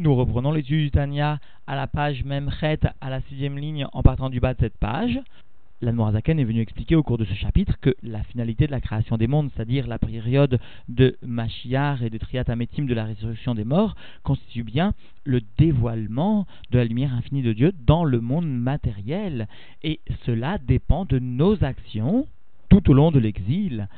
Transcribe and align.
Nous 0.00 0.14
reprenons 0.14 0.52
l'étude 0.52 0.84
du 0.84 0.90
Tanya 0.92 1.40
à 1.66 1.74
la 1.74 1.88
page 1.88 2.22
même 2.22 2.52
à 3.00 3.10
la 3.10 3.20
sixième 3.22 3.58
ligne 3.58 3.84
en 3.92 4.04
partant 4.04 4.30
du 4.30 4.38
bas 4.38 4.54
de 4.54 4.60
cette 4.60 4.78
page. 4.78 5.18
L'Anmorazaken 5.80 6.38
est 6.38 6.44
venu 6.44 6.60
expliquer 6.60 6.94
au 6.94 7.02
cours 7.02 7.18
de 7.18 7.24
ce 7.24 7.34
chapitre 7.34 7.80
que 7.80 7.92
la 8.04 8.22
finalité 8.22 8.68
de 8.68 8.70
la 8.70 8.80
création 8.80 9.16
des 9.16 9.26
mondes, 9.26 9.50
c'est-à-dire 9.52 9.88
la 9.88 9.98
période 9.98 10.60
de 10.88 11.16
Mashiach 11.26 12.00
et 12.02 12.10
de 12.10 12.18
Triatametim 12.18 12.86
de 12.86 12.94
la 12.94 13.06
résurrection 13.06 13.56
des 13.56 13.64
morts, 13.64 13.96
constitue 14.22 14.62
bien 14.62 14.94
le 15.24 15.40
dévoilement 15.58 16.46
de 16.70 16.78
la 16.78 16.84
lumière 16.84 17.12
infinie 17.12 17.42
de 17.42 17.52
Dieu 17.52 17.72
dans 17.84 18.04
le 18.04 18.20
monde 18.20 18.48
matériel. 18.48 19.48
Et 19.82 19.98
cela 20.24 20.58
dépend 20.58 21.06
de 21.06 21.18
nos 21.18 21.64
actions 21.64 22.28
tout 22.68 22.88
au 22.88 22.94
long 22.94 23.10
de 23.10 23.18
l'exil. 23.18 23.88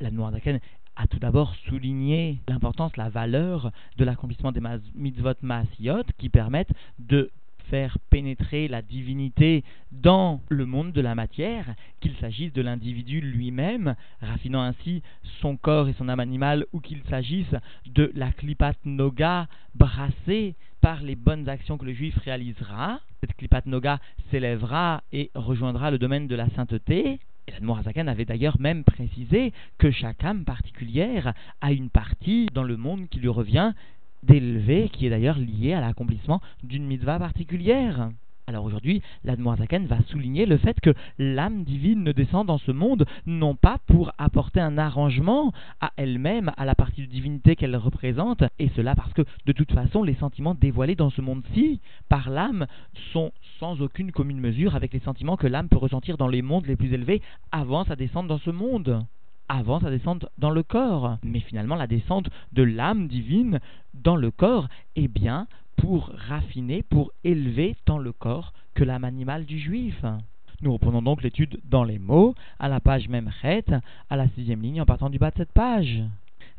L'Anmorazaken 0.00 0.58
a 1.00 1.06
tout 1.06 1.18
d'abord 1.18 1.54
souligné 1.66 2.40
l'importance, 2.46 2.96
la 2.98 3.08
valeur 3.08 3.72
de 3.96 4.04
l'accomplissement 4.04 4.52
des 4.52 4.60
mitzvot 4.94 5.32
maasiot 5.40 6.04
qui 6.18 6.28
permettent 6.28 6.74
de 6.98 7.30
faire 7.70 7.96
pénétrer 8.10 8.68
la 8.68 8.82
divinité 8.82 9.64
dans 9.92 10.42
le 10.48 10.66
monde 10.66 10.92
de 10.92 11.00
la 11.00 11.14
matière, 11.14 11.74
qu'il 12.00 12.16
s'agisse 12.16 12.52
de 12.52 12.60
l'individu 12.60 13.20
lui-même, 13.20 13.94
raffinant 14.20 14.60
ainsi 14.60 15.02
son 15.40 15.56
corps 15.56 15.88
et 15.88 15.94
son 15.94 16.08
âme 16.08 16.20
animale, 16.20 16.66
ou 16.72 16.80
qu'il 16.80 17.02
s'agisse 17.08 17.54
de 17.86 18.10
la 18.14 18.32
klipat 18.32 18.74
noga 18.84 19.46
brassée 19.74 20.56
par 20.82 21.00
les 21.02 21.14
bonnes 21.14 21.48
actions 21.48 21.78
que 21.78 21.86
le 21.86 21.94
juif 21.94 22.16
réalisera. 22.18 23.00
Cette 23.20 23.36
klipat 23.36 23.64
noga 23.66 24.00
s'élèvera 24.30 25.02
et 25.12 25.30
rejoindra 25.34 25.90
le 25.90 25.98
domaine 25.98 26.26
de 26.26 26.34
la 26.34 26.50
sainteté. 26.50 27.20
Et 27.50 28.08
avait 28.08 28.24
d'ailleurs 28.24 28.60
même 28.60 28.84
précisé 28.84 29.52
que 29.78 29.90
chaque 29.90 30.24
âme 30.24 30.44
particulière 30.44 31.34
a 31.60 31.72
une 31.72 31.90
partie 31.90 32.46
dans 32.52 32.62
le 32.62 32.76
monde 32.76 33.08
qui 33.08 33.18
lui 33.18 33.28
revient 33.28 33.72
d'élever, 34.22 34.88
qui 34.90 35.06
est 35.06 35.10
d'ailleurs 35.10 35.38
lié 35.38 35.72
à 35.72 35.80
l'accomplissement 35.80 36.40
d'une 36.62 36.86
mitzvah 36.86 37.18
particulière. 37.18 38.10
Alors 38.50 38.64
aujourd'hui, 38.64 39.00
l'Admorazaken 39.22 39.86
va 39.86 40.02
souligner 40.08 40.44
le 40.44 40.56
fait 40.56 40.80
que 40.80 40.92
l'âme 41.20 41.62
divine 41.62 42.02
ne 42.02 42.10
descend 42.10 42.48
dans 42.48 42.58
ce 42.58 42.72
monde 42.72 43.06
non 43.24 43.54
pas 43.54 43.78
pour 43.86 44.10
apporter 44.18 44.58
un 44.58 44.76
arrangement 44.76 45.52
à 45.80 45.92
elle-même, 45.96 46.50
à 46.56 46.64
la 46.64 46.74
partie 46.74 47.02
de 47.02 47.06
divinité 47.06 47.54
qu'elle 47.54 47.76
représente, 47.76 48.42
et 48.58 48.68
cela 48.74 48.96
parce 48.96 49.12
que 49.12 49.22
de 49.46 49.52
toute 49.52 49.70
façon 49.70 50.02
les 50.02 50.16
sentiments 50.16 50.56
dévoilés 50.56 50.96
dans 50.96 51.10
ce 51.10 51.20
monde-ci 51.20 51.80
par 52.08 52.28
l'âme 52.28 52.66
sont 53.12 53.30
sans 53.60 53.80
aucune 53.82 54.10
commune 54.10 54.40
mesure 54.40 54.74
avec 54.74 54.92
les 54.92 54.98
sentiments 54.98 55.36
que 55.36 55.46
l'âme 55.46 55.68
peut 55.68 55.78
ressentir 55.78 56.16
dans 56.16 56.26
les 56.26 56.42
mondes 56.42 56.66
les 56.66 56.74
plus 56.74 56.92
élevés 56.92 57.22
avant 57.52 57.84
sa 57.84 57.94
descente 57.94 58.26
dans 58.26 58.40
ce 58.40 58.50
monde 58.50 59.06
avant 59.48 59.80
sa 59.80 59.90
descente 59.90 60.26
dans 60.38 60.50
le 60.50 60.62
corps. 60.62 61.18
Mais 61.24 61.40
finalement, 61.40 61.74
la 61.74 61.88
descente 61.88 62.30
de 62.52 62.62
l'âme 62.62 63.08
divine 63.08 63.58
dans 63.94 64.14
le 64.14 64.30
corps 64.30 64.68
est 64.94 65.08
bien 65.08 65.48
pour 65.80 66.12
raffiner, 66.28 66.82
pour 66.82 67.10
élever 67.24 67.74
tant 67.86 67.98
le 67.98 68.12
corps 68.12 68.52
que 68.74 68.84
l'âme 68.84 69.04
animale 69.04 69.46
du 69.46 69.58
juif. 69.58 70.04
Nous 70.60 70.72
reprenons 70.72 71.00
donc 71.00 71.22
l'étude 71.22 71.58
dans 71.64 71.84
les 71.84 71.98
mots, 71.98 72.34
à 72.58 72.68
la 72.68 72.80
page 72.80 73.08
même 73.08 73.30
à 73.42 74.16
la 74.16 74.28
sixième 74.28 74.60
ligne 74.60 74.82
en 74.82 74.86
partant 74.86 75.08
du 75.08 75.18
bas 75.18 75.30
de 75.30 75.38
cette 75.38 75.52
page. 75.52 76.02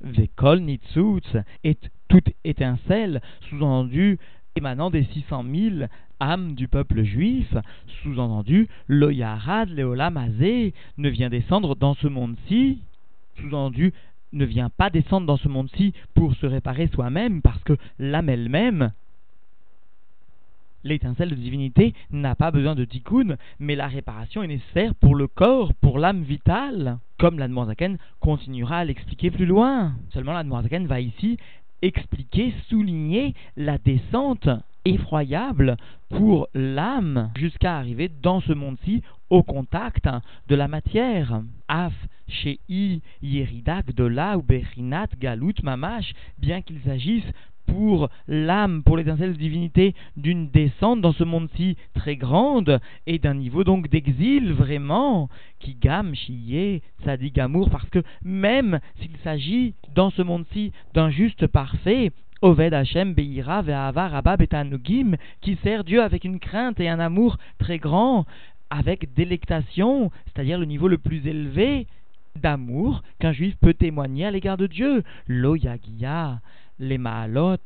Vekol 0.01 0.61
nitzutz 0.61 1.37
est 1.63 1.91
toute 2.07 2.29
étincelle, 2.43 3.21
sous-entendu 3.49 4.17
émanant 4.55 4.89
des 4.89 5.03
600 5.03 5.45
000 5.53 5.75
âmes 6.19 6.55
du 6.55 6.67
peuple 6.67 7.03
juif, 7.03 7.55
sous-entendu, 8.01 8.67
l'Oyarad 8.87 9.69
Leolamazé 9.69 10.73
ne 10.97 11.09
vient 11.09 11.29
descendre 11.29 11.75
dans 11.75 11.93
ce 11.93 12.07
monde-ci, 12.07 12.81
sous-entendu, 13.39 13.93
ne 14.33 14.45
vient 14.45 14.69
pas 14.69 14.89
descendre 14.89 15.27
dans 15.27 15.37
ce 15.37 15.47
monde-ci 15.47 15.93
pour 16.15 16.33
se 16.35 16.45
réparer 16.47 16.87
soi-même, 16.87 17.41
parce 17.41 17.63
que 17.63 17.77
l'âme 17.99 18.29
elle-même, 18.29 18.91
l'étincelle 20.83 21.29
de 21.29 21.35
divinité, 21.35 21.93
n'a 22.11 22.35
pas 22.35 22.51
besoin 22.51 22.75
de 22.75 22.85
tikkun, 22.85 23.37
mais 23.59 23.75
la 23.75 23.87
réparation 23.87 24.43
est 24.43 24.47
nécessaire 24.47 24.95
pour 24.95 25.15
le 25.15 25.27
corps, 25.27 25.73
pour 25.75 25.99
l'âme 25.99 26.23
vitale, 26.23 26.97
comme 27.17 27.39
l'Admorazaken 27.39 27.97
continuera 28.19 28.77
à 28.77 28.85
l'expliquer 28.85 29.31
plus 29.31 29.45
loin. 29.45 29.93
Seulement 30.09 30.33
l'Admorazaken 30.33 30.87
va 30.87 30.99
ici 30.99 31.37
expliquer, 31.81 32.53
souligner 32.69 33.33
la 33.57 33.77
descente 33.77 34.49
effroyable 34.85 35.77
pour 36.09 36.47
l'âme 36.53 37.31
jusqu'à 37.35 37.77
arriver 37.77 38.09
dans 38.21 38.41
ce 38.41 38.53
monde-ci 38.53 39.01
au 39.29 39.43
contact 39.43 40.07
de 40.47 40.55
la 40.55 40.67
matière. 40.67 41.41
Af, 41.67 41.93
chez 42.27 42.59
I, 42.69 43.01
Yeridak, 43.21 43.93
Dola 43.93 44.37
ou 44.37 44.41
Berinat, 44.41 45.07
Galut, 45.19 45.55
Mamash, 45.63 46.13
bien 46.37 46.61
qu'il 46.61 46.79
s'agisse 46.81 47.25
pour 47.71 48.09
l'âme, 48.27 48.83
pour 48.83 48.97
l'étincelle 48.97 49.37
divinité, 49.37 49.95
d'une 50.17 50.49
descente 50.49 50.99
dans 50.99 51.13
ce 51.13 51.23
monde-ci 51.23 51.77
très 51.93 52.17
grande 52.17 52.81
et 53.07 53.17
d'un 53.17 53.33
niveau 53.33 53.63
donc 53.63 53.87
d'exil 53.87 54.51
vraiment, 54.51 55.29
qui 55.59 55.75
gamme, 55.75 56.13
chier, 56.13 56.81
dit 57.19 57.39
amour, 57.39 57.69
parce 57.69 57.89
que 57.89 58.03
même 58.23 58.79
s'il 58.99 59.15
s'agit 59.23 59.73
dans 59.95 60.09
ce 60.09 60.21
monde-ci 60.21 60.73
d'un 60.93 61.09
juste 61.09 61.47
parfait, 61.47 62.11
Oved 62.41 62.73
Hashem 62.73 63.13
Beira 63.13 63.61
Ve'ava 63.61 64.09
Rabba 64.09 64.35
Betanugim, 64.35 65.15
qui 65.39 65.57
sert 65.63 65.85
Dieu 65.85 66.03
avec 66.03 66.25
une 66.25 66.39
crainte 66.39 66.79
et 66.79 66.89
un 66.89 66.99
amour 66.99 67.37
très 67.57 67.77
grand, 67.77 68.25
avec 68.69 69.13
délectation, 69.13 70.11
c'est-à-dire 70.25 70.59
le 70.59 70.65
niveau 70.65 70.89
le 70.89 70.97
plus 70.97 71.25
élevé 71.25 71.87
d'amour 72.35 73.03
qu'un 73.19 73.33
juif 73.33 73.55
peut 73.59 73.73
témoigner 73.73 74.25
à 74.25 74.31
l'égard 74.31 74.57
de 74.57 74.67
Dieu. 74.67 75.03
Lo 75.27 75.55
Yagia, 75.55 76.41
les 76.79 76.97
Maalot, 76.97 77.57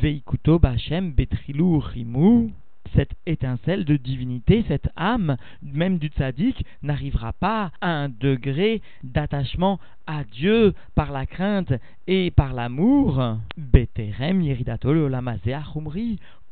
Veikuto 0.00 0.58
Bachem 0.58 1.12
Betrilou 1.12 1.78
Rimou 1.78 2.50
cette 2.94 3.14
étincelle 3.26 3.84
de 3.84 3.96
divinité, 3.96 4.64
cette 4.68 4.88
âme, 4.96 5.36
même 5.62 5.98
du 5.98 6.08
tzaddik, 6.08 6.64
n'arrivera 6.82 7.32
pas 7.32 7.70
à 7.80 7.88
un 7.88 8.08
degré 8.08 8.82
d'attachement 9.02 9.78
à 10.06 10.24
Dieu 10.24 10.74
par 10.94 11.12
la 11.12 11.26
crainte 11.26 11.72
et 12.06 12.30
par 12.30 12.52
l'amour. 12.52 13.38
Beterem 13.56 14.42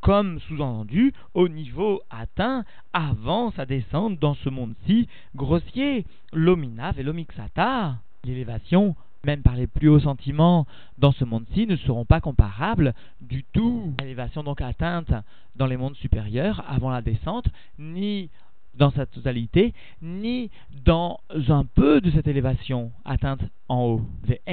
comme 0.00 0.38
sous-entendu 0.40 1.14
au 1.32 1.48
niveau 1.48 2.02
atteint 2.10 2.64
avant 2.92 3.50
sa 3.52 3.64
descente 3.64 4.18
dans 4.18 4.34
ce 4.34 4.50
monde-ci 4.50 5.08
grossier, 5.34 6.04
l'omina 6.34 6.92
velomixata, 6.92 7.96
l'élévation 8.22 8.96
même 9.24 9.42
par 9.42 9.54
les 9.54 9.66
plus 9.66 9.88
hauts 9.88 10.00
sentiments 10.00 10.66
dans 10.98 11.12
ce 11.12 11.24
monde-ci, 11.24 11.66
ne 11.66 11.76
seront 11.76 12.04
pas 12.04 12.20
comparables 12.20 12.94
du 13.20 13.44
tout. 13.44 13.94
L'élévation 14.00 14.42
donc 14.42 14.60
atteinte 14.60 15.12
dans 15.56 15.66
les 15.66 15.76
mondes 15.76 15.96
supérieurs 15.96 16.64
avant 16.68 16.90
la 16.90 17.02
descente, 17.02 17.46
ni 17.78 18.30
dans 18.76 18.90
sa 18.90 19.06
totalité, 19.06 19.72
ni 20.02 20.50
dans 20.84 21.20
un 21.48 21.64
peu 21.64 22.00
de 22.00 22.10
cette 22.10 22.26
élévation 22.26 22.90
atteinte 23.04 23.40
en 23.68 23.84
haut. 23.84 24.00
Et 24.28 24.50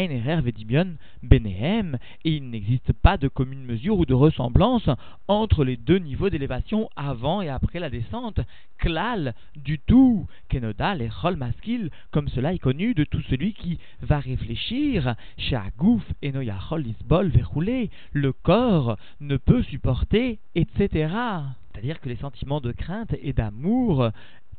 il 2.24 2.50
n'existe 2.50 2.94
pas 2.94 3.18
de 3.18 3.28
commune 3.28 3.64
mesure 3.64 3.98
ou 3.98 4.06
de 4.06 4.14
ressemblance 4.14 4.90
entre 5.28 5.64
les 5.64 5.78
deux 5.78 5.98
niveaux 5.98 6.30
d'élévation 6.30 6.90
avant 6.96 7.42
et 7.42 7.50
après 7.50 7.80
la 7.80 7.90
descente. 7.90 8.40
Klal, 8.78 9.34
du 9.56 9.80
tout. 9.80 10.28
Kenodal 10.50 11.02
et 11.02 11.10
Maskil, 11.36 11.90
comme 12.12 12.28
cela 12.30 12.54
est 12.54 12.60
connu 12.60 12.94
de 12.94 13.04
tout 13.04 13.22
celui 13.30 13.54
qui 13.54 13.80
va 14.02 14.20
réfléchir. 14.20 15.16
Shagouf 15.38 16.04
et 16.22 16.32
Noyachol 16.32 16.82
Lisbol 16.82 17.30
verroulé. 17.30 17.90
Le 18.12 18.34
corps 18.34 18.98
ne 19.20 19.38
peut 19.38 19.64
supporter, 19.64 20.40
etc. 20.56 21.10
C'est-à-dire 21.72 22.00
que 22.02 22.10
les 22.10 22.18
sentiments 22.18 22.62
de 22.62 22.72
crainte 22.72 23.16
et 23.22 23.34
d'amour 23.34 24.10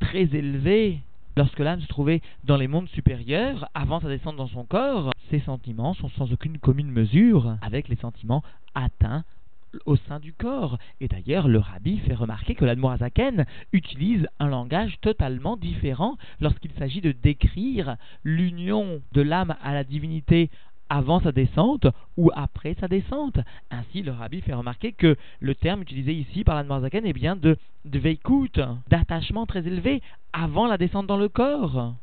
très 0.00 0.22
élevés 0.22 1.00
lorsque 1.36 1.58
l'âme 1.58 1.80
se 1.80 1.86
trouvait 1.86 2.20
dans 2.44 2.56
les 2.56 2.68
mondes 2.68 2.88
supérieurs, 2.88 3.68
avant 3.74 4.00
sa 4.00 4.08
descente 4.08 4.36
dans 4.36 4.48
son 4.48 4.64
corps, 4.64 5.12
ces 5.30 5.40
sentiments 5.40 5.94
sont 5.94 6.10
sans 6.10 6.32
aucune 6.32 6.58
commune 6.58 6.90
mesure 6.90 7.56
avec 7.62 7.88
les 7.88 7.96
sentiments 7.96 8.42
atteints 8.74 9.24
au 9.86 9.96
sein 9.96 10.20
du 10.20 10.32
corps. 10.32 10.78
Et 11.00 11.08
d'ailleurs, 11.08 11.48
le 11.48 11.58
rabbi 11.58 11.98
fait 11.98 12.14
remarquer 12.14 12.54
que 12.54 12.64
l'Admorazaken 12.64 13.46
utilise 13.72 14.26
un 14.38 14.48
langage 14.48 14.98
totalement 15.00 15.56
différent 15.56 16.18
lorsqu'il 16.40 16.72
s'agit 16.72 17.00
de 17.00 17.12
décrire 17.12 17.96
l'union 18.24 19.00
de 19.12 19.22
l'âme 19.22 19.56
à 19.62 19.72
la 19.72 19.84
divinité 19.84 20.50
avant 20.92 21.20
sa 21.20 21.32
descente 21.32 21.86
ou 22.18 22.30
après 22.34 22.76
sa 22.78 22.86
descente. 22.86 23.38
Ainsi, 23.70 24.02
le 24.02 24.12
rabbi 24.12 24.42
fait 24.42 24.52
remarquer 24.52 24.92
que 24.92 25.16
le 25.40 25.54
terme 25.54 25.80
utilisé 25.80 26.12
ici 26.12 26.44
par 26.44 26.54
la 26.54 26.64
est 27.06 27.14
bien 27.14 27.34
de, 27.34 27.56
de 27.86 27.98
d'attachement 28.90 29.46
très 29.46 29.66
élevé 29.66 30.02
avant 30.34 30.66
la 30.66 30.76
descente 30.76 31.06
dans 31.06 31.16
le 31.16 31.30
corps 31.30 31.94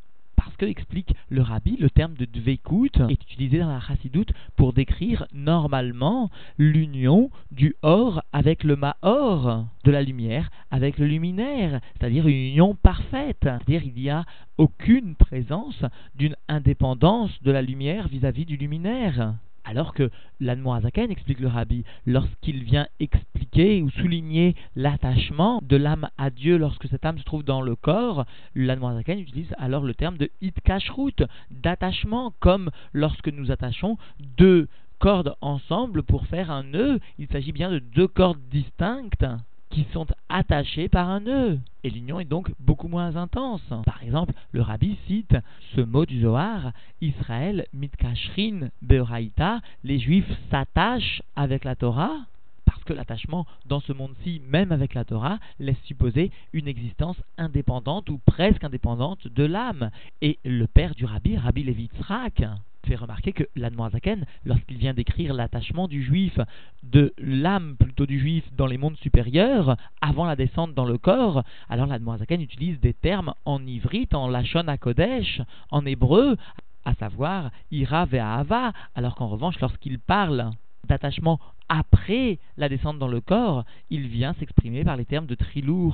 que, 0.60 0.66
explique 0.66 1.16
le 1.30 1.42
rabbi, 1.42 1.78
le 1.78 1.90
terme 1.90 2.14
de 2.14 2.26
dveikut 2.26 3.02
est 3.10 3.24
utilisé 3.24 3.60
dans 3.60 3.70
la 3.70 3.80
chassidoute 3.80 4.32
pour 4.56 4.74
décrire 4.74 5.26
normalement 5.34 6.30
l'union 6.58 7.32
du 7.52 7.76
or 7.82 8.22
avec 8.34 8.64
le 8.64 8.76
maor, 8.76 9.66
de 9.86 9.92
la 9.92 10.04
lumière 10.04 10.52
avec 10.70 11.00
le 11.00 11.08
luminaire, 11.08 11.80
c'est-à-dire 11.94 12.28
une 12.28 12.36
union 12.36 12.76
parfaite. 12.76 13.38
C'est-à-dire 13.42 13.84
il 13.84 13.94
n'y 13.94 14.10
a 14.10 14.26
aucune 14.58 15.16
présence 15.16 15.84
d'une 16.16 16.36
indépendance 16.48 17.32
de 17.42 17.52
la 17.52 17.62
lumière 17.62 18.08
vis-à-vis 18.08 18.44
-vis 18.44 18.48
du 18.48 18.58
luminaire. 18.58 19.36
Alors 19.70 19.94
que 19.94 20.10
l'Anmoazaken, 20.40 21.12
explique 21.12 21.40
le 21.40 21.48
rabbi, 21.48 21.84
lorsqu'il 22.08 22.64
vient 22.64 22.88
expliquer 23.00 23.84
ou 23.84 23.92
souligner 23.92 24.56
l'attachement 24.76 25.62
de 25.62 25.78
l'âme 25.78 26.10
à 26.18 26.32
Dieu 26.32 26.58
lorsque 26.58 26.88
cette 26.88 27.06
âme 27.06 27.20
se 27.20 27.24
trouve 27.24 27.44
dans 27.44 27.62
le 27.62 27.76
corps, 27.76 28.26
l'Anmoazaken 28.56 29.20
utilise 29.20 29.54
alors 29.60 29.84
le 29.84 29.94
terme 29.94 30.18
de 30.18 30.32
hitkashrut, 30.42 31.24
d'attachement, 31.52 32.34
comme 32.40 32.72
lorsque 32.94 33.28
nous 33.28 33.52
attachons 33.52 34.00
deux 34.20 34.68
cordes 34.98 35.36
ensemble 35.40 36.02
pour 36.02 36.26
faire 36.26 36.50
un 36.50 36.64
nœud. 36.64 37.00
Il 37.20 37.28
s'agit 37.28 37.52
bien 37.52 37.70
de 37.70 37.78
deux 37.78 38.08
cordes 38.08 38.42
distinctes 38.50 39.24
qui 39.70 39.86
sont 39.94 40.08
attachées 40.30 40.90
par 40.90 41.10
un 41.10 41.20
nœud. 41.20 41.60
Et 41.84 41.90
l'union 41.90 42.20
est 42.20 42.26
donc 42.26 42.52
beaucoup 42.60 42.88
moins 42.88 43.16
intense. 43.16 43.62
Par 43.86 44.04
exemple, 44.04 44.34
le 44.52 44.62
rabbi 44.62 44.98
cite 45.08 45.36
ce 45.76 45.82
mot 45.82 46.06
du 46.06 46.22
Zohar 46.22 46.72
Israël 47.02 47.66
mitkashrin 47.74 48.70
beoraita, 48.82 49.62
les 49.84 50.00
juifs 50.00 50.32
s'attachent 50.50 51.22
avec 51.36 51.64
la 51.64 51.76
Torah. 51.76 52.18
Parce 52.66 52.84
que 52.84 52.94
l'attachement 52.94 53.48
dans 53.66 53.80
ce 53.80 53.94
monde-ci, 53.94 54.42
même 54.48 54.72
avec 54.72 54.94
la 54.94 55.04
Torah, 55.04 55.40
laisse 55.60 55.82
supposer 55.86 56.32
une 56.54 56.68
existence 56.68 57.18
indépendante 57.38 58.10
ou 58.10 58.20
presque 58.26 58.64
indépendante 58.64 59.28
de 59.28 59.44
l'âme. 59.44 59.90
Et 60.22 60.38
le 60.46 60.68
père 60.68 60.94
du 60.94 61.06
rabbi, 61.06 61.36
Rabbi 61.36 61.64
Levitzrak, 61.64 62.44
fait 62.90 62.96
remarquer 62.96 63.34
que 63.34 63.44
l'Admoazaken, 63.56 64.26
lorsqu'il 64.46 64.78
vient 64.78 64.96
décrire 64.96 65.36
l'attachement 65.36 65.88
du 65.88 66.02
juif, 66.02 66.40
de 66.82 67.14
l'âme 67.20 67.76
plutôt 67.78 68.08
du 68.08 68.20
juif 68.20 68.44
dans 68.58 68.66
les 68.66 68.80
mondes 68.80 68.98
supérieurs, 68.98 69.78
avant 70.02 70.26
la 70.26 70.36
descente 70.36 70.74
dans 70.74 70.86
le 70.86 70.98
corps, 70.98 71.44
alors 71.70 71.86
l'Admoazaken 71.86 72.42
utilise 72.42 72.80
des 72.80 72.96
termes 72.96 73.34
en 73.46 73.64
ivrite, 73.66 74.16
en 74.16 74.28
lachon 74.28 74.68
à 74.68 74.78
Kodesh, 74.80 75.42
en 75.70 75.86
hébreu, 75.86 76.36
à 76.84 76.96
savoir 76.96 77.52
ira 77.70 78.06
ve'ahava, 78.06 78.74
alors 78.96 79.14
qu'en 79.14 79.28
revanche, 79.28 79.60
lorsqu'il 79.60 80.00
parle 80.00 80.50
d'attachement 80.88 81.40
après 81.68 82.40
la 82.58 82.70
descente 82.70 82.98
dans 82.98 83.08
le 83.08 83.22
corps, 83.22 83.66
il 83.92 84.08
vient 84.08 84.34
s'exprimer 84.34 84.84
par 84.84 84.98
les 84.98 85.06
termes 85.06 85.28
de 85.28 85.36
trilou, 85.36 85.94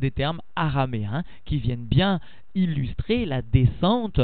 des 0.00 0.10
termes 0.10 0.42
araméens 0.54 1.24
qui 1.46 1.56
viennent 1.56 1.86
bien 1.86 2.20
illustrer 2.54 3.24
la 3.24 3.40
descente 3.40 4.20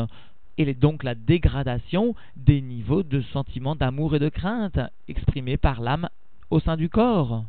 et 0.68 0.74
donc 0.74 1.04
la 1.04 1.14
dégradation 1.14 2.14
des 2.36 2.60
niveaux 2.60 3.02
de 3.02 3.22
sentiments 3.32 3.76
d'amour 3.76 4.14
et 4.14 4.18
de 4.18 4.28
crainte 4.28 4.78
exprimés 5.08 5.56
par 5.56 5.80
l'âme 5.80 6.08
au 6.50 6.60
sein 6.60 6.76
du 6.76 6.88
corps. 6.88 7.44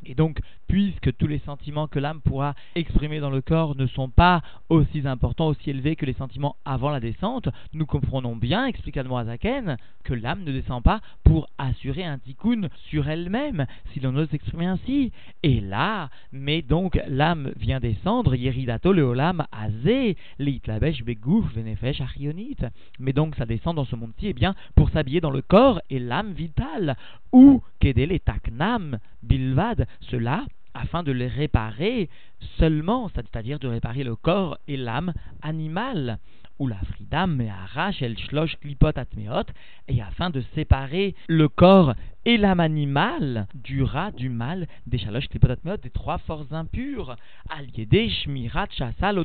Puisque 0.72 1.14
tous 1.18 1.28
les 1.28 1.40
sentiments 1.40 1.88
que 1.88 2.00
l'âme 2.00 2.22
pourra 2.22 2.56
exprimer 2.76 3.20
dans 3.20 3.30
le 3.30 3.42
corps 3.42 3.76
ne 3.76 3.88
sont 3.88 4.08
pas 4.08 4.42
aussi 4.70 5.06
importants, 5.06 5.48
aussi 5.48 5.70
élevés 5.70 5.98
que 5.98 6.06
les 6.06 6.14
sentiments 6.14 6.56
avant 6.64 6.92
la 6.92 7.02
descente, 7.02 7.50
nous 7.74 7.86
comprenons 7.86 8.38
bien, 8.38 8.66
explique 8.66 8.96
Admoazaken, 8.96 9.76
que 10.06 10.14
l'âme 10.14 10.46
ne 10.46 10.54
descend 10.54 10.82
pas 10.82 11.02
pour 11.26 11.50
assurer 11.58 12.06
un 12.06 12.20
tikkun 12.20 12.70
sur 12.90 13.10
elle-même, 13.10 13.66
si 13.92 14.00
l'on 14.00 14.16
ose 14.16 14.30
s'exprimer 14.30 14.66
ainsi. 14.66 15.12
Et 15.44 15.60
là, 15.60 16.10
mais 16.32 16.62
donc 16.62 16.98
l'âme 17.06 17.52
vient 17.58 17.82
descendre, 17.82 18.36
Yeridato 18.36 18.94
leolam 18.94 19.46
azé, 19.52 20.16
leitlabesh 20.40 21.04
begouf 21.04 21.54
venefesh 21.54 22.00
achionit. 22.00 22.60
Mais 22.98 23.12
donc 23.12 23.36
ça 23.36 23.46
descend 23.46 23.76
dans 23.76 23.84
ce 23.84 23.98
monde-ci, 23.98 24.28
eh 24.28 24.34
bien, 24.34 24.56
pour 24.76 24.90
s'habiller 24.92 25.20
dans 25.20 25.32
le 25.32 25.42
corps 25.42 25.82
et 25.90 26.00
l'âme 26.00 26.32
vitale, 26.32 26.96
ou 27.34 27.62
kedel 27.82 28.14
et 28.14 28.20
taknam 28.20 29.00
bilvad, 29.22 29.86
cela 30.00 30.46
afin 30.74 31.04
de 31.04 31.12
les 31.12 31.28
réparer 31.28 32.10
seulement, 32.58 33.10
c'est-à-dire 33.10 33.60
de 33.60 33.68
réparer 33.68 34.04
le 34.04 34.16
corps 34.16 34.58
et 34.68 34.78
l'âme 34.78 35.14
animale 35.42 36.20
ou 36.60 36.68
la 36.68 36.78
fridam 36.78 37.42
arrache 37.42 38.02
el 38.04 38.18
shlosh 38.18 38.56
klipot 38.62 38.98
atmeot, 38.98 39.48
et 39.88 40.02
afin 40.02 40.30
de 40.30 40.42
séparer 40.56 41.16
le 41.28 41.48
corps 41.48 41.94
et 42.24 42.38
l'âme 42.38 42.60
animale 42.60 43.48
du 43.56 43.82
rat, 43.82 44.12
du 44.12 44.30
mal, 44.30 44.68
des 44.86 45.00
shalosh 45.00 45.28
klipot 45.28 45.50
atmeot, 45.50 45.78
des 45.78 45.90
trois 45.90 46.20
forces 46.20 46.52
impures, 46.52 47.16
aliédé 47.50 48.10
shmirat 48.10 48.68
shasal 48.72 49.24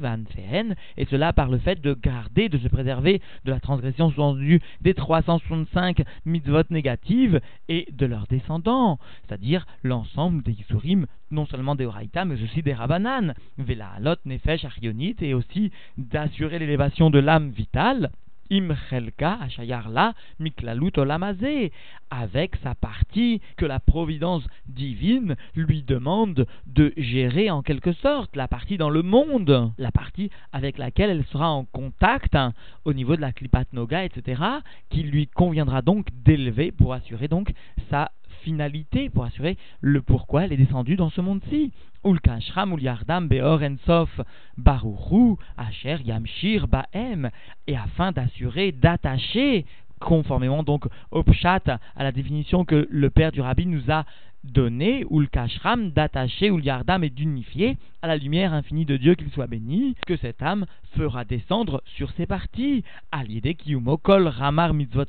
van 0.00 0.24
fehen, 0.34 0.74
et 0.96 1.04
cela 1.06 1.32
par 1.32 1.48
le 1.48 1.58
fait 1.58 1.80
de 1.80 1.94
garder, 1.94 2.48
de 2.48 2.58
se 2.58 2.68
préserver 2.68 3.20
de 3.44 3.50
la 3.50 3.60
transgression 3.60 4.10
sous 4.10 4.58
des 4.80 4.94
365 4.94 6.02
mitzvot 6.24 6.62
négatives 6.70 7.40
et 7.68 7.86
de 7.92 8.06
leurs 8.06 8.26
descendants, 8.26 8.98
c'est-à-dire 9.26 9.66
l'ensemble 9.82 10.42
des 10.42 10.52
Yisurim, 10.52 11.06
non 11.30 11.46
seulement 11.46 11.74
des 11.74 11.86
Horaïta, 11.86 12.24
mais 12.24 12.42
aussi 12.42 12.62
des 12.62 12.74
Rabanan, 12.74 13.34
Vela 13.58 13.90
Alot, 13.96 14.16
Nefesh, 14.24 14.64
Arionit, 14.64 15.16
et 15.20 15.34
aussi 15.34 15.70
d'assurer 15.96 16.58
les 16.58 16.78
de 16.78 17.18
l'âme 17.18 17.50
vitale, 17.50 18.10
Imchelka 18.50 19.38
Ashayarla 19.42 20.14
Miklalut 20.38 20.92
Olamazé, 20.96 21.72
avec 22.10 22.56
sa 22.62 22.74
partie 22.74 23.40
que 23.56 23.66
la 23.66 23.80
providence 23.80 24.46
divine 24.66 25.36
lui 25.54 25.82
demande 25.82 26.46
de 26.66 26.92
gérer 26.96 27.50
en 27.50 27.62
quelque 27.62 27.92
sorte, 27.92 28.36
la 28.36 28.48
partie 28.48 28.78
dans 28.78 28.90
le 28.90 29.02
monde, 29.02 29.72
la 29.76 29.92
partie 29.92 30.30
avec 30.52 30.78
laquelle 30.78 31.10
elle 31.10 31.24
sera 31.26 31.50
en 31.50 31.64
contact 31.64 32.34
hein, 32.34 32.54
au 32.84 32.94
niveau 32.94 33.16
de 33.16 33.20
la 33.20 33.32
Klipat 33.32 33.66
Noga, 33.72 34.04
etc., 34.04 34.42
qui 34.88 35.02
lui 35.02 35.26
conviendra 35.26 35.82
donc 35.82 36.08
d'élever 36.24 36.72
pour 36.72 36.94
assurer 36.94 37.28
donc 37.28 37.52
sa 37.90 38.10
finalité, 38.48 39.10
pour 39.10 39.24
assurer 39.24 39.58
le 39.82 40.00
pourquoi 40.00 40.44
elle 40.44 40.54
est 40.54 40.56
descendue 40.56 40.96
dans 40.96 41.10
ce 41.10 41.20
monde-ci. 41.20 41.70
Ulkashram 42.02 42.72
Ulyardam 42.72 43.28
Beor 43.28 43.60
Ensof 43.62 44.22
Baruchu 44.56 45.36
Asher 45.58 45.98
Yamshir 46.02 46.66
Baem, 46.66 47.28
et 47.66 47.76
afin 47.76 48.10
d'assurer, 48.12 48.72
d'attacher 48.72 49.66
conformément 49.98 50.62
donc 50.62 50.86
au 51.10 51.22
pshat, 51.22 51.78
à 51.96 52.02
la 52.02 52.12
définition 52.12 52.64
que 52.64 52.86
le 52.90 53.10
père 53.10 53.32
du 53.32 53.40
rabbi 53.40 53.66
nous 53.66 53.90
a 53.90 54.04
donné, 54.44 55.04
ou 55.10 55.20
le 55.20 55.26
kashram, 55.26 55.90
d'attacher, 55.90 56.50
ou 56.50 56.58
le 56.58 56.64
yardam 56.64 57.04
et 57.04 57.10
d'unifier 57.10 57.76
à 58.02 58.06
la 58.06 58.16
lumière 58.16 58.52
infinie 58.52 58.84
de 58.84 58.96
Dieu 58.96 59.14
qu'il 59.14 59.30
soit 59.30 59.46
béni, 59.46 59.96
que 60.06 60.16
cette 60.16 60.42
âme 60.42 60.66
fera 60.96 61.24
descendre 61.24 61.82
sur 61.96 62.10
ses 62.12 62.26
parties, 62.26 62.84
à 63.10 63.24
l'idée 63.24 63.56
kol 64.02 64.28
ramar 64.28 64.74
mitzvot 64.74 65.04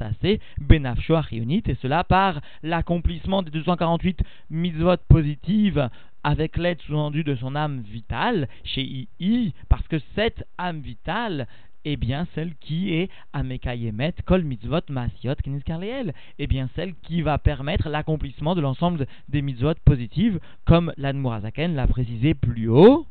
benafsho 0.60 1.16
et 1.32 1.78
cela 1.82 2.04
par 2.04 2.42
l'accomplissement 2.64 3.44
des 3.44 3.52
248 3.52 4.22
mitzvot 4.50 4.98
positives 5.08 5.90
avec 6.24 6.58
l'aide 6.58 6.82
sous-entendue 6.82 7.24
de 7.24 7.36
son 7.36 7.56
âme 7.56 7.82
vitale, 7.82 8.50
chez 8.64 9.08
II, 9.20 9.54
parce 9.70 9.88
que 9.88 10.00
cette 10.16 10.46
âme 10.58 10.82
vitale 10.82 11.48
eh 11.86 11.98
bien 11.98 12.28
celle 12.36 12.56
qui 12.56 12.94
est 12.94 13.10
Amekayemet 13.34 14.14
Kol 14.26 14.44
Mitzvot 14.44 14.82
Masiot 14.90 15.36
Keniskarleel, 15.44 16.14
eh 16.38 16.48
bien 16.48 16.70
celle 16.76 16.94
qui 17.04 17.22
va 17.22 17.38
permettre 17.38 17.90
l'accomplissement 17.90 18.56
de 18.56 18.62
l'ensemble 18.62 19.08
des 19.28 19.42
mitzvot 19.42 19.76
positives, 19.86 20.40
comme 20.66 20.94
l'Admurazaken 20.98 21.76
l'a 21.76 21.88
précisé 21.88 22.34
plus 22.34 22.70
haut 22.70 23.06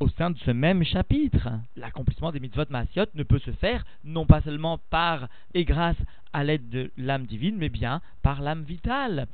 au 0.00 0.08
sein 0.08 0.30
de 0.30 0.38
ce 0.38 0.50
même 0.50 0.84
chapitre. 0.84 1.48
L'accomplissement 1.76 2.32
des 2.32 2.40
mitzvot 2.40 2.64
masiot 2.70 3.06
ne 3.14 3.22
peut 3.22 3.38
se 3.38 3.52
faire 3.52 3.84
non 4.04 4.26
pas 4.26 4.42
seulement 4.42 4.78
par 4.90 5.28
et 5.54 5.64
grâce 5.64 5.96
à 6.32 6.44
l'aide 6.44 6.68
de 6.68 6.90
l'âme 6.98 7.26
divine, 7.26 7.56
mais 7.56 7.70
bien 7.70 8.02
par 8.22 8.42
l'âme 8.42 8.62
vitale. 8.62 9.26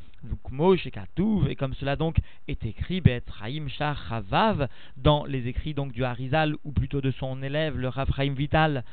Et 1.48 1.56
comme 1.56 1.74
cela 1.74 1.96
donc 1.96 2.18
est 2.46 2.64
écrit, 2.64 3.00
Be'etzraim 3.00 3.66
Shach 3.68 3.98
Chavav, 4.08 4.68
dans 4.96 5.24
les 5.24 5.48
écrits 5.48 5.74
donc 5.74 5.92
du 5.92 6.04
Harizal, 6.04 6.54
ou 6.64 6.70
plutôt 6.70 7.00
de 7.00 7.10
son 7.10 7.42
élève, 7.42 7.76
le 7.76 7.88
Raphraim 7.88 8.34
Vital, 8.34 8.84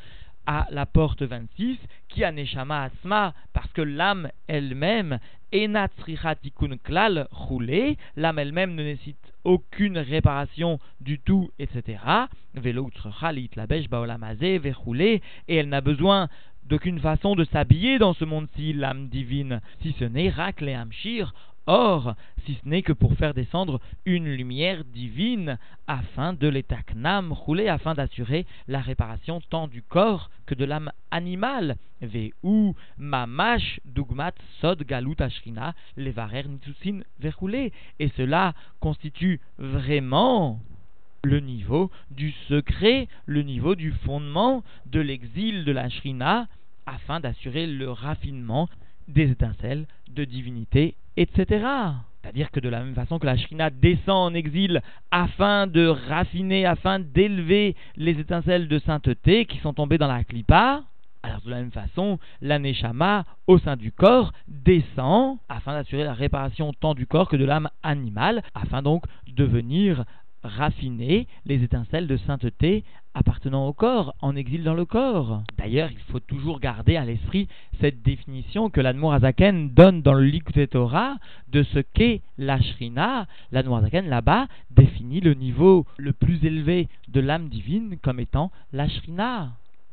à 0.45 0.67
la 0.71 0.85
porte 0.85 1.21
26, 1.21 1.77
qui 2.07 2.23
a 2.23 2.31
Neshama 2.31 2.83
Asma, 2.83 3.33
parce 3.53 3.71
que 3.73 3.81
l'âme 3.81 4.29
elle-même, 4.47 5.19
Enatzrichatikun 5.53 6.77
Klal 6.83 7.27
roulé, 7.31 7.97
l'âme 8.15 8.39
elle-même 8.39 8.75
ne 8.75 8.83
nécessite 8.83 9.33
aucune 9.43 9.97
réparation 9.97 10.79
du 11.01 11.19
tout, 11.19 11.49
etc. 11.59 11.97
et 15.47 15.55
elle 15.55 15.69
n'a 15.69 15.81
besoin 15.81 16.29
d'aucune 16.69 16.99
façon 16.99 17.35
de 17.35 17.43
s'habiller 17.45 17.97
dans 17.97 18.13
ce 18.13 18.25
monde-ci, 18.25 18.73
l'âme 18.73 19.07
divine, 19.07 19.59
si 19.81 19.95
ce 19.99 20.05
n'est 20.05 20.29
Rak 20.29 20.61
et 20.61 20.75
Amshir, 20.75 21.33
Or, 21.71 22.15
si 22.45 22.55
ce 22.55 22.67
n'est 22.67 22.81
que 22.81 22.93
pour 22.93 23.13
faire 23.13 23.35
descendre 23.35 23.79
une 24.03 24.27
lumière 24.27 24.83
divine 24.85 25.59
afin 25.85 26.33
de 26.33 26.47
l'étaknam 26.47 27.31
rouler, 27.31 27.67
afin 27.67 27.93
d'assurer 27.93 28.47
la 28.67 28.81
réparation 28.81 29.39
tant 29.51 29.67
du 29.67 29.83
corps 29.83 30.31
que 30.47 30.55
de 30.55 30.65
l'âme 30.65 30.91
animale. 31.11 31.77
Veu 32.01 32.31
mamash 32.97 33.81
dugmat 33.85 34.33
sod 34.61 34.81
galut 34.83 35.17
ashrina 35.19 35.75
levarer 35.95 36.45
nitsusin. 36.47 37.01
Et 37.99 38.09
cela 38.17 38.55
constitue 38.79 39.39
vraiment 39.59 40.59
le 41.23 41.39
niveau 41.39 41.91
du 42.09 42.31
secret, 42.47 43.07
le 43.27 43.43
niveau 43.43 43.75
du 43.75 43.91
fondement 43.91 44.63
de 44.87 45.01
l'exil 45.01 45.65
de 45.65 45.71
la 45.71 45.87
Shrina, 45.89 46.47
afin 46.87 47.19
d'assurer 47.19 47.67
le 47.67 47.91
raffinement 47.91 48.69
des 49.07 49.29
étincelles 49.29 49.85
de 50.09 50.23
divinité 50.23 50.95
etc. 51.19 51.65
C'est-à-dire 52.21 52.49
que 52.49 52.59
de 52.59 52.69
la 52.69 52.79
même 52.79 52.95
façon 52.95 53.19
que 53.19 53.25
la 53.25 53.37
Shrina 53.37 53.69
descend 53.69 54.31
en 54.31 54.33
exil 54.33 54.81
afin 55.11 55.67
de 55.67 55.85
raffiner, 55.87 56.65
afin 56.65 56.99
d'élever 56.99 57.75
les 57.95 58.19
étincelles 58.19 58.67
de 58.67 58.79
sainteté 58.79 59.45
qui 59.45 59.57
sont 59.59 59.73
tombées 59.73 59.97
dans 59.97 60.07
la 60.07 60.23
clipa, 60.23 60.83
Alors 61.21 61.41
de 61.41 61.49
la 61.49 61.57
même 61.57 61.71
façon, 61.71 62.17
l'aneshama 62.41 63.25
au 63.47 63.57
sein 63.59 63.75
du 63.75 63.91
corps 63.91 64.31
descend 64.47 65.37
afin 65.49 65.73
d'assurer 65.73 66.05
la 66.05 66.13
réparation 66.13 66.71
tant 66.71 66.93
du 66.93 67.05
corps 67.05 67.27
que 67.27 67.35
de 67.35 67.43
l'âme 67.43 67.69
animale, 67.83 68.41
afin 68.55 68.81
donc 68.81 69.03
de 69.27 69.43
venir 69.43 70.05
raffiner 70.43 71.27
les 71.45 71.63
étincelles 71.63 72.07
de 72.07 72.15
sainteté 72.15 72.85
appartenant 73.13 73.67
au 73.67 73.73
corps, 73.73 74.13
en 74.21 74.35
exil 74.35 74.63
dans 74.63 74.73
le 74.73 74.85
corps. 74.85 75.43
D'ailleurs, 75.57 75.91
il 75.91 75.99
faut 76.11 76.19
toujours 76.19 76.59
garder 76.59 76.95
à 76.95 77.05
l'esprit 77.05 77.47
cette 77.81 78.01
définition 78.01 78.69
que 78.69 78.81
l'Admour 78.81 79.13
Azaken 79.13 79.69
donne 79.73 80.01
dans 80.01 80.13
le 80.13 80.29
de 81.51 81.63
ce 81.63 81.79
qu'est 81.79 82.21
la 82.37 82.61
Shrina. 82.61 83.27
L'Admour 83.51 83.77
Azaken, 83.77 84.07
là-bas, 84.07 84.47
définit 84.71 85.19
le 85.19 85.33
niveau 85.33 85.85
le 85.97 86.13
plus 86.13 86.43
élevé 86.45 86.87
de 87.07 87.19
l'âme 87.19 87.49
divine 87.49 87.97
comme 88.01 88.19
étant 88.19 88.51
la 88.73 88.87
Shrina 88.87 89.51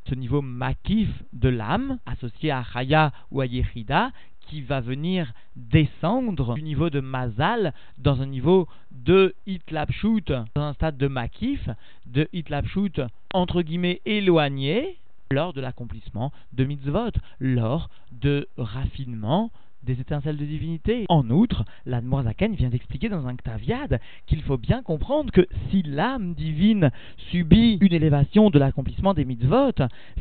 ce 0.09 0.15
niveau 0.15 0.41
makif 0.41 1.09
de 1.33 1.49
l'âme, 1.49 1.99
associé 2.07 2.51
à 2.51 2.63
Chaya 2.63 3.13
ou 3.31 3.41
à 3.41 3.47
Yechida, 3.47 4.13
qui 4.47 4.63
va 4.63 4.81
venir 4.81 5.33
descendre 5.57 6.55
du 6.55 6.63
niveau 6.63 6.91
de 6.91 7.01
Mazal 7.01 7.73
dans 7.99 8.23
un 8.23 8.27
niveau 8.27 8.69
de 8.91 9.35
Hitlapshut, 9.47 10.33
dans 10.55 10.63
un 10.63 10.73
stade 10.75 10.97
de 10.97 11.09
Makif, 11.09 11.69
de 12.07 12.29
Hitlapshut 12.33 13.01
entre 13.33 13.63
guillemets 13.63 14.01
éloigné, 14.07 14.99
lors 15.31 15.53
de 15.53 15.61
l'accomplissement 15.61 16.33
de 16.53 16.65
mitzvot, 16.65 17.11
lors 17.41 17.91
de 18.13 18.49
raffinement 18.57 19.51
des 19.87 20.01
étincelles 20.01 20.37
de 20.37 20.45
divinité. 20.45 21.07
En 21.09 21.31
outre, 21.31 21.65
l'Admorazaken 21.87 22.55
vient 22.55 22.69
d'expliquer 22.69 23.09
dans 23.09 23.27
un 23.27 23.37
Ktaviad 23.37 24.01
qu'il 24.27 24.43
faut 24.43 24.59
bien 24.59 24.83
comprendre 24.83 25.33
que 25.33 25.47
si 25.71 25.83
l'âme 25.83 26.35
divine 26.35 26.91
subit 27.31 27.79
une 27.81 27.95
élévation 27.95 28.51
de 28.51 28.59
l'accomplissement 28.59 29.15
des 29.15 29.25
mitzvot, 29.25 29.73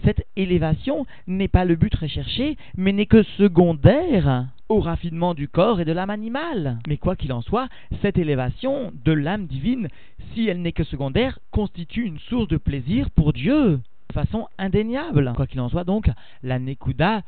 cette 0.03 0.25
élévation 0.35 1.05
n'est 1.27 1.47
pas 1.47 1.65
le 1.65 1.75
but 1.75 1.93
recherché, 1.95 2.57
mais 2.77 2.93
n'est 2.93 3.05
que 3.07 3.23
secondaire 3.37 4.47
au 4.69 4.79
raffinement 4.79 5.33
du 5.33 5.47
corps 5.47 5.79
et 5.79 5.85
de 5.85 5.91
l'âme 5.91 6.09
animale. 6.09 6.79
Mais 6.87 6.97
quoi 6.97 7.15
qu'il 7.15 7.33
en 7.33 7.41
soit, 7.41 7.67
cette 8.01 8.17
élévation 8.17 8.91
de 9.03 9.11
l'âme 9.11 9.47
divine, 9.47 9.89
si 10.33 10.47
elle 10.47 10.61
n'est 10.61 10.71
que 10.71 10.83
secondaire, 10.83 11.39
constitue 11.51 12.05
une 12.05 12.19
source 12.19 12.47
de 12.47 12.57
plaisir 12.57 13.09
pour 13.11 13.33
Dieu 13.33 13.79
de 14.09 14.13
façon 14.13 14.47
indéniable. 14.57 15.33
Quoi 15.35 15.47
qu'il 15.47 15.59
en 15.59 15.69
soit 15.69 15.83
donc, 15.83 16.09
la 16.43 16.59
Nekuda 16.59 17.23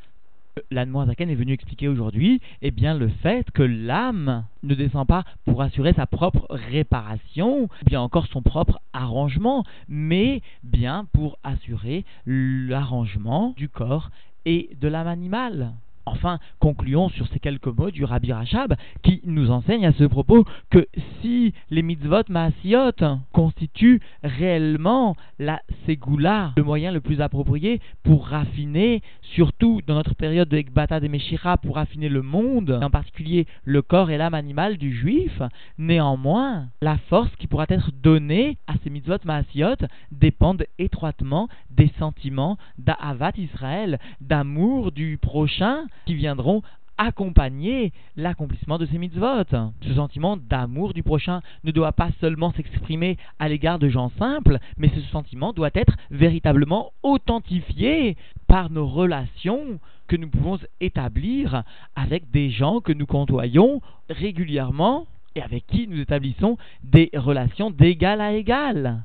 l'Anmoazaken 0.72 1.30
est 1.30 1.36
venu 1.36 1.54
expliquer 1.54 1.88
aujourd'hui, 1.88 2.42
eh 2.62 2.72
bien 2.72 2.98
le 2.98 3.10
fait 3.10 3.50
que 3.52 3.64
l'âme 3.64 4.46
ne 4.64 4.76
descend 4.76 5.08
pas 5.08 5.24
pour 5.46 5.62
assurer 5.62 5.94
sa 5.94 6.06
propre 6.06 6.46
réparation, 6.50 7.70
bien 7.86 8.02
encore 8.02 8.28
son 8.28 8.42
propre 8.42 8.80
arrangement, 8.94 9.64
mais 9.88 10.42
bien 10.64 11.08
pour 11.14 11.38
assurer 11.44 12.06
l'arrangement 12.26 13.54
du 13.58 13.70
corps 13.70 14.10
et 14.46 14.70
de 14.80 14.88
l'âme 14.88 15.08
animale. 15.08 15.74
Enfin, 16.08 16.40
concluons 16.60 17.10
sur 17.10 17.28
ces 17.28 17.40
quelques 17.40 17.68
mots 17.68 17.92
du 17.92 18.06
Rabbi 18.06 18.32
Rachab 18.32 18.76
qui 19.04 19.20
nous 19.26 19.52
enseigne 19.52 19.86
à 19.86 19.92
ce 19.92 20.06
propos 20.06 20.46
que 20.70 20.88
si 21.22 21.54
les 21.70 21.82
mitzvot 21.82 22.24
maasiot 22.30 22.94
constituent 23.34 24.00
réellement 24.24 25.18
la 25.38 25.62
ségoula, 25.86 26.54
le 26.56 26.64
moyen 26.64 26.94
le 26.94 27.02
plus 27.02 27.20
approprié 27.20 27.82
pour 28.04 28.28
raffiner, 28.28 29.02
surtout 29.22 29.82
dans 29.86 29.96
notre 29.96 30.16
période 30.16 30.48
de 30.48 30.56
Ekbata 30.56 31.02
de 31.02 31.10
Meshira, 31.10 31.58
pour 31.58 31.76
raffiner 31.76 32.08
le 32.08 32.22
monde, 32.22 32.80
en 32.82 32.90
particulier 32.90 33.46
le 33.66 33.82
corps 33.82 34.10
et 34.10 34.18
l'âme 34.18 34.34
animale 34.34 34.78
du 34.78 34.96
juif, 34.96 35.42
néanmoins, 35.78 36.68
la 36.82 36.98
force 37.10 37.36
qui 37.38 37.48
pourra 37.48 37.66
être 37.68 37.92
donnée 38.02 38.58
à 38.68 38.76
ces 38.82 38.90
mitzvot 38.90 39.18
maasiot 39.26 39.76
dépendent 40.14 40.66
étroitement 40.80 41.50
des 41.70 41.92
sentiments 42.00 42.58
d'Avat 42.78 43.34
Israël, 43.38 44.00
d'amour 44.22 44.94
du 44.94 45.18
prochain, 45.18 45.86
qui 46.06 46.16
viendront 46.16 46.62
accompagner 46.98 47.94
l'accomplissement 48.16 48.77
de 48.77 48.86
ces 48.86 48.98
mitzvot. 48.98 49.44
Ce 49.82 49.94
sentiment 49.94 50.38
d'amour 50.38 50.94
du 50.94 51.04
prochain 51.04 51.42
ne 51.63 51.72
doit 51.72 51.92
pas 51.92 52.10
seulement 52.20 52.51
s'exprimer 52.54 53.18
à 53.39 53.50
l'égard 53.50 53.80
de 53.80 53.89
gens 53.89 54.12
simples, 54.18 54.58
mais 54.77 54.89
ce 54.89 55.01
sentiment 55.12 55.54
doit 55.54 55.70
être 55.74 55.96
véritablement 56.10 56.92
authentifié 57.04 58.18
par 58.48 58.70
nos 58.70 58.88
relations 58.88 59.80
que 60.08 60.16
nous 60.16 60.30
pouvons 60.30 60.58
établir 60.80 61.63
avec 61.96 62.32
des 62.32 62.50
gens 62.50 62.80
que 62.80 62.94
nous 62.94 63.06
côtoyons 63.06 63.82
régulièrement 64.10 65.06
et 65.36 65.42
avec 65.42 65.68
qui 65.68 65.88
nous 65.88 66.00
établissons 66.00 66.58
des 66.84 67.12
relations 67.13 67.70
d'égal 67.70 68.22
à 68.22 68.34
égal 68.34 69.04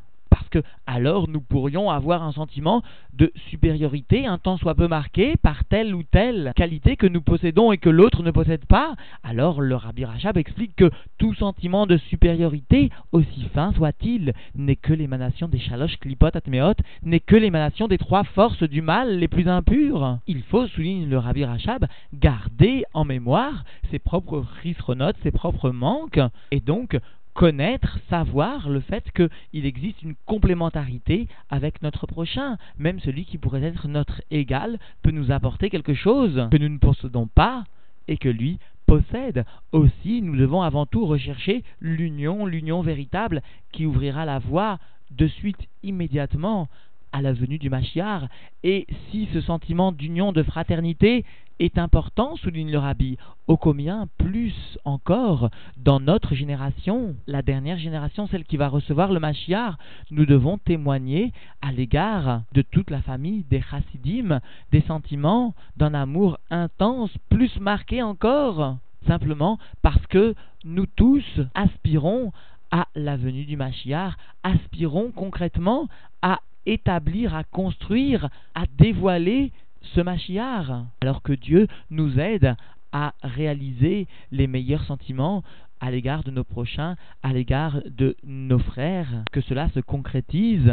alors 0.87 1.29
nous 1.29 1.41
pourrions 1.41 1.91
avoir 1.91 2.23
un 2.23 2.33
sentiment 2.33 2.83
de 3.15 3.33
supériorité, 3.51 4.27
un 4.27 4.39
temps 4.39 4.57
soit 4.57 4.75
peu 4.75 4.89
marqué 4.89 5.37
par 5.37 5.65
telle 5.65 5.95
ou 5.95 6.03
telle 6.03 6.53
qualité 6.57 6.97
que 6.97 7.07
nous 7.07 7.21
possédons 7.21 7.73
et 7.73 7.79
que 7.79 7.91
l'autre 7.91 8.23
ne 8.23 8.31
possède 8.31 8.65
pas. 8.67 8.95
Alors 9.23 9.61
le 9.61 9.75
Rabbi 9.75 10.05
Rachab 10.05 10.37
explique 10.37 10.77
que 10.77 10.91
tout 11.19 11.35
sentiment 11.35 11.87
de 11.87 11.97
supériorité, 11.97 12.91
aussi 13.13 13.49
fin 13.55 13.73
soit-il, 13.73 14.33
n'est 14.55 14.77
que 14.77 14.93
l'émanation 14.93 15.49
des 15.49 15.59
chaloches 15.59 15.99
klipot 15.99 16.27
atmeot, 16.35 16.75
n'est 17.03 17.21
que 17.21 17.37
l'émanation 17.37 17.89
des 17.89 17.99
trois 17.99 18.25
forces 18.25 18.63
du 18.63 18.83
mal 18.83 19.19
les 19.19 19.29
plus 19.29 19.49
impures. 19.49 20.19
Il 20.27 20.43
faut, 20.43 20.67
souligne 20.67 21.09
le 21.09 21.19
Rabbi 21.19 21.45
Rachab, 21.45 21.87
garder 22.15 22.85
en 22.95 23.05
mémoire 23.05 23.65
ses 23.91 23.99
propres 23.99 24.45
risronotes, 24.63 25.17
ses 25.23 25.31
propres 25.31 25.71
manques, 25.71 26.21
et 26.51 26.61
donc 26.61 26.99
connaître, 27.35 27.99
savoir 28.11 28.69
le 28.69 28.81
fait 28.81 29.11
qu'il 29.13 29.67
existe 29.67 30.03
une 30.03 30.15
complémentarité 30.27 31.29
avec 31.51 31.83
notre 31.83 32.07
prochain. 32.07 32.57
Même 32.79 33.01
celui 33.01 33.25
qui 33.25 33.39
pourrait 33.39 33.63
être 33.63 33.89
notre 33.89 34.23
égal 34.31 34.79
peut 35.03 35.11
nous 35.11 35.33
apporter 35.33 35.71
quelque 35.71 35.95
chose 35.95 36.49
que 36.51 36.59
nous 36.59 36.69
ne 36.69 36.79
possédons 36.79 37.27
pas 37.27 37.65
et 38.09 38.17
que 38.17 38.29
lui 38.29 38.59
possède. 38.87 39.45
Aussi, 39.73 40.23
nous 40.23 40.37
devons 40.37 40.63
avant 40.63 40.87
tout 40.87 41.07
rechercher 41.07 41.65
l'union, 41.81 42.47
l'union 42.47 42.83
véritable 42.83 43.43
qui 43.73 43.87
ouvrira 43.87 44.25
la 44.25 44.39
voie 44.39 44.79
de 45.11 45.27
suite 45.27 45.69
immédiatement 45.83 46.69
à 47.13 47.23
la 47.23 47.33
venue 47.33 47.59
du 47.59 47.71
Machiar. 47.71 48.29
Et 48.65 48.87
si 49.11 49.29
ce 49.33 49.41
sentiment 49.41 49.93
d'union, 49.93 50.33
de 50.33 50.43
fraternité 50.43 51.25
est 51.59 51.79
important, 51.79 52.37
souligne 52.37 52.73
le 52.73 52.79
rabbi, 52.79 53.17
au 53.47 53.57
combien 53.57 54.09
plus 54.19 54.55
encore 54.85 55.51
dans 55.77 56.01
notre 56.01 56.35
génération, 56.35 57.15
la 57.27 57.43
dernière 57.43 57.79
génération, 57.79 58.27
celle 58.27 58.45
qui 58.45 58.57
va 58.57 58.69
recevoir 58.69 59.13
le 59.13 59.21
Machiar, 59.21 59.79
nous 60.11 60.27
devons 60.27 60.59
témoigner 60.59 61.33
à 61.61 61.73
l'égard 61.73 62.43
de 62.53 62.63
toute 62.63 62.91
la 62.91 63.03
famille 63.03 63.45
des 63.51 63.63
chassidim 63.63 64.41
des 64.73 64.83
sentiments 64.83 65.55
d'un 65.77 65.95
amour 65.95 66.39
intense, 66.51 67.11
plus 67.29 67.61
marqué 67.61 68.03
encore, 68.03 68.77
simplement 69.07 69.59
parce 69.83 70.07
que 70.07 70.35
nous 70.65 70.87
tous 70.87 71.25
aspirons 71.55 72.33
à 72.71 72.89
la 72.95 73.17
venue 73.17 73.45
du 73.45 73.57
Machiar, 73.57 74.17
aspirons 74.43 75.13
concrètement 75.15 75.89
à 76.23 76.41
établir, 76.67 77.35
à 77.35 77.45
construire, 77.45 78.29
à 78.55 78.65
dévoiler 78.79 79.53
ce 79.83 80.01
Machiar, 80.01 80.87
alors 81.01 81.23
que 81.23 81.33
Dieu 81.33 81.67
nous 81.91 82.19
aide 82.19 82.55
à 82.93 83.15
réaliser 83.23 84.07
les 84.31 84.47
meilleurs 84.47 84.85
sentiments 84.85 85.43
à 85.81 85.91
l'égard 85.91 86.23
de 86.23 86.31
nos 86.31 86.45
prochains, 86.45 86.97
à 87.23 87.33
l'égard 87.33 87.81
de 87.87 88.17
nos 88.23 88.61
frères, 88.61 89.25
que 89.33 89.41
cela 89.41 89.69
se 89.71 89.81
concrétise 89.81 90.73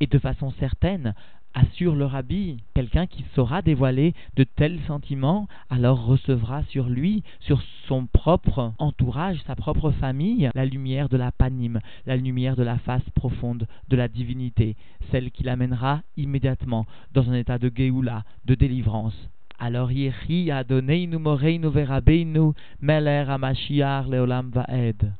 et 0.00 0.06
de 0.06 0.18
façon 0.18 0.50
certaine 0.58 1.14
assure 1.56 1.94
le 1.96 2.04
rabbi. 2.04 2.58
Quelqu'un 2.74 3.06
qui 3.06 3.24
saura 3.34 3.62
dévoiler 3.62 4.14
de 4.36 4.44
tels 4.44 4.78
sentiments, 4.86 5.48
alors 5.70 6.04
recevra 6.04 6.62
sur 6.64 6.88
lui, 6.88 7.22
sur 7.40 7.60
son 7.88 8.06
propre 8.06 8.72
entourage, 8.78 9.42
sa 9.46 9.56
propre 9.56 9.90
famille, 9.90 10.50
la 10.54 10.66
lumière 10.66 11.08
de 11.08 11.16
la 11.16 11.32
panime, 11.32 11.80
la 12.04 12.16
lumière 12.16 12.56
de 12.56 12.62
la 12.62 12.78
face 12.78 13.08
profonde 13.14 13.66
de 13.88 13.96
la 13.96 14.08
divinité, 14.08 14.76
celle 15.10 15.30
qui 15.30 15.42
l'amènera 15.42 16.02
immédiatement 16.16 16.86
dans 17.12 17.28
un 17.30 17.34
état 17.34 17.58
de 17.58 17.72
Géoula, 17.74 18.22
de 18.44 18.54
délivrance. 18.54 19.16
Alors 19.58 19.90
Yehi 19.90 20.50
Adoneinu 20.50 21.16
Moreinu 21.16 21.70
Verabeinu 21.70 22.52
Meler 22.82 23.24
Amashiach 23.28 24.06
Leolam 24.06 24.50
Vaed. 24.50 25.12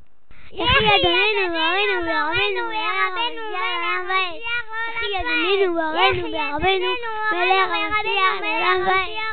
Maria 5.16 5.22
de 5.22 5.36
Minuare, 5.36 6.12
Nuberabenu, 6.12 6.90
Melera, 7.32 7.68
Sia, 8.02 8.40
Melera, 8.40 9.25